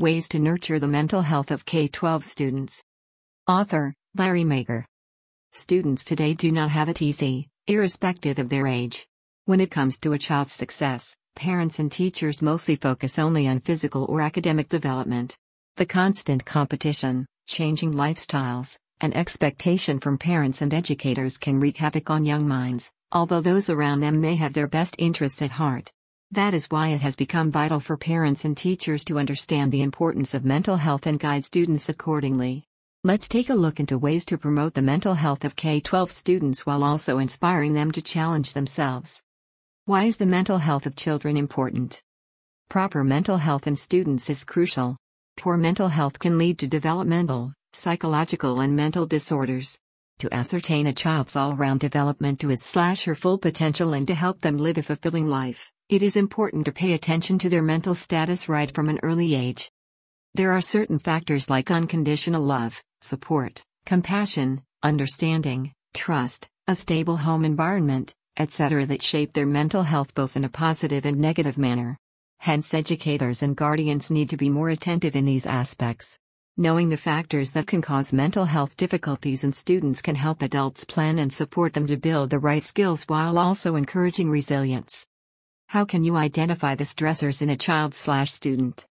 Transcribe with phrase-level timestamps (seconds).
[0.00, 2.82] Ways to Nurture the Mental Health of K 12 Students.
[3.46, 4.86] Author Larry Mager.
[5.52, 9.06] Students today do not have it easy, irrespective of their age.
[9.44, 14.06] When it comes to a child's success, parents and teachers mostly focus only on physical
[14.06, 15.36] or academic development.
[15.76, 22.24] The constant competition, changing lifestyles, and expectation from parents and educators can wreak havoc on
[22.24, 25.92] young minds, although those around them may have their best interests at heart.
[26.32, 30.32] That is why it has become vital for parents and teachers to understand the importance
[30.32, 32.66] of mental health and guide students accordingly.
[33.02, 36.64] Let's take a look into ways to promote the mental health of K 12 students
[36.64, 39.24] while also inspiring them to challenge themselves.
[39.86, 42.00] Why is the mental health of children important?
[42.68, 44.96] Proper mental health in students is crucial.
[45.36, 49.80] Poor mental health can lead to developmental, psychological, and mental disorders.
[50.20, 54.14] To ascertain a child's all round development to his slash her full potential and to
[54.14, 57.96] help them live a fulfilling life, it is important to pay attention to their mental
[57.96, 59.72] status right from an early age.
[60.34, 68.14] There are certain factors like unconditional love, support, compassion, understanding, trust, a stable home environment,
[68.36, 71.98] etc., that shape their mental health both in a positive and negative manner.
[72.38, 76.20] Hence, educators and guardians need to be more attentive in these aspects.
[76.56, 81.18] Knowing the factors that can cause mental health difficulties in students can help adults plan
[81.18, 85.04] and support them to build the right skills while also encouraging resilience.
[85.70, 88.86] How can you identify the stressors in a child slash student?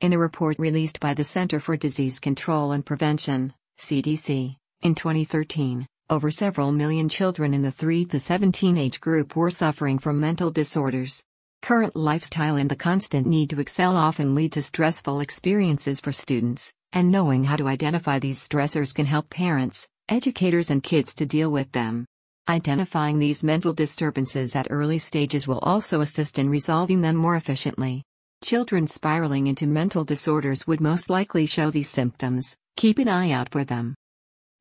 [0.00, 5.86] In a report released by the Center for Disease Control and Prevention, CDC, in 2013,
[6.10, 10.50] over several million children in the 3 to 17 age group were suffering from mental
[10.50, 11.22] disorders.
[11.62, 16.72] Current lifestyle and the constant need to excel often lead to stressful experiences for students,
[16.92, 21.52] and knowing how to identify these stressors can help parents, educators, and kids to deal
[21.52, 22.06] with them.
[22.48, 28.02] Identifying these mental disturbances at early stages will also assist in resolving them more efficiently.
[28.42, 33.50] Children spiraling into mental disorders would most likely show these symptoms, keep an eye out
[33.50, 33.94] for them.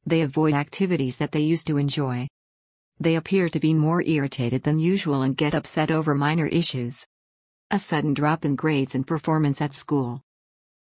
[0.06, 2.28] They avoid activities that they used to enjoy.
[3.00, 7.08] They appear to be more irritated than usual and get upset over minor issues.
[7.72, 10.20] A sudden drop in grades and performance at school.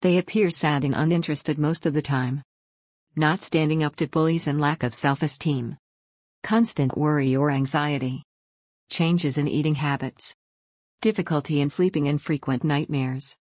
[0.02, 2.42] They appear sad and uninterested most of the time.
[3.16, 5.78] Not standing up to bullies and lack of self esteem.
[6.42, 8.24] Constant worry or anxiety.
[8.90, 10.34] Changes in eating habits.
[11.00, 13.36] Difficulty in sleeping and frequent nightmares.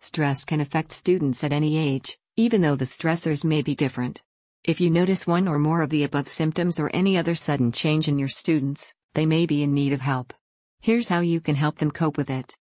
[0.00, 4.22] Stress can affect students at any age, even though the stressors may be different.
[4.64, 8.08] If you notice one or more of the above symptoms or any other sudden change
[8.08, 10.32] in your students, they may be in need of help.
[10.80, 12.54] Here's how you can help them cope with it.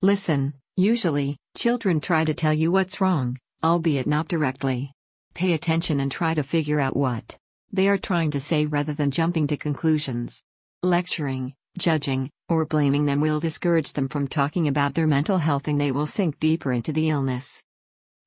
[0.00, 4.92] Listen, usually, children try to tell you what's wrong, albeit not directly.
[5.34, 7.36] Pay attention and try to figure out what
[7.72, 10.42] they are trying to say rather than jumping to conclusions.
[10.82, 15.80] Lecturing, judging, or blaming them will discourage them from talking about their mental health and
[15.80, 17.62] they will sink deeper into the illness.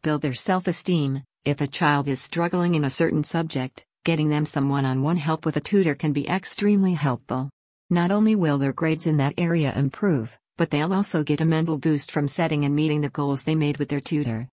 [0.02, 4.46] Build their self esteem, if a child is struggling in a certain subject, getting them
[4.46, 7.50] some one on one help with a tutor can be extremely helpful.
[7.90, 11.78] Not only will their grades in that area improve, but they'll also get a mental
[11.78, 14.48] boost from setting and meeting the goals they made with their tutor.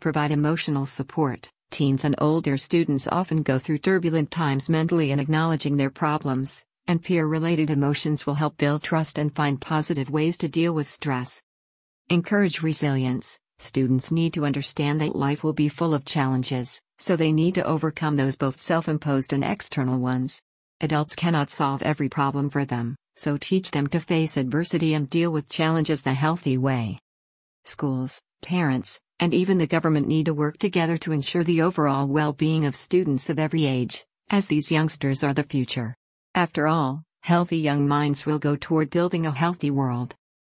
[0.00, 1.48] Provide emotional support.
[1.70, 7.02] Teens and older students often go through turbulent times mentally, and acknowledging their problems and
[7.02, 11.42] peer related emotions will help build trust and find positive ways to deal with stress.
[12.08, 13.38] Encourage resilience.
[13.58, 17.64] Students need to understand that life will be full of challenges, so they need to
[17.64, 20.42] overcome those both self imposed and external ones.
[20.80, 25.32] Adults cannot solve every problem for them, so teach them to face adversity and deal
[25.32, 26.98] with challenges the healthy way.
[27.64, 32.32] Schools, parents, and even the government need to work together to ensure the overall well
[32.32, 35.94] being of students of every age, as these youngsters are the future.
[36.34, 40.14] After all, healthy young minds will go toward building a healthy world.